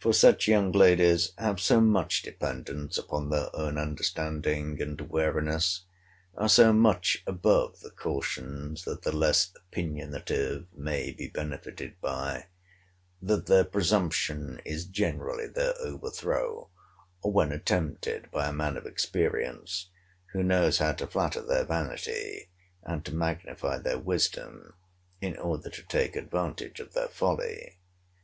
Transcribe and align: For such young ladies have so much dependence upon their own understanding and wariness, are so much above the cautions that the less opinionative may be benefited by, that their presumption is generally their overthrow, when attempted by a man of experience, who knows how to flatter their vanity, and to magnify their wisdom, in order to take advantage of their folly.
For 0.00 0.12
such 0.12 0.48
young 0.48 0.72
ladies 0.72 1.30
have 1.38 1.60
so 1.60 1.80
much 1.80 2.22
dependence 2.22 2.98
upon 2.98 3.30
their 3.30 3.54
own 3.54 3.78
understanding 3.78 4.82
and 4.82 5.00
wariness, 5.08 5.84
are 6.36 6.48
so 6.48 6.72
much 6.72 7.22
above 7.24 7.78
the 7.78 7.92
cautions 7.92 8.82
that 8.82 9.02
the 9.02 9.12
less 9.14 9.52
opinionative 9.54 10.66
may 10.74 11.12
be 11.12 11.28
benefited 11.28 11.94
by, 12.00 12.48
that 13.22 13.46
their 13.46 13.62
presumption 13.62 14.60
is 14.64 14.86
generally 14.86 15.46
their 15.46 15.74
overthrow, 15.80 16.68
when 17.22 17.52
attempted 17.52 18.28
by 18.32 18.48
a 18.48 18.52
man 18.52 18.76
of 18.76 18.86
experience, 18.86 19.88
who 20.32 20.42
knows 20.42 20.78
how 20.78 20.94
to 20.94 21.06
flatter 21.06 21.42
their 21.42 21.62
vanity, 21.64 22.48
and 22.82 23.04
to 23.04 23.14
magnify 23.14 23.78
their 23.78 24.00
wisdom, 24.00 24.74
in 25.20 25.36
order 25.36 25.70
to 25.70 25.82
take 25.84 26.16
advantage 26.16 26.80
of 26.80 26.92
their 26.92 27.06
folly. 27.06 27.76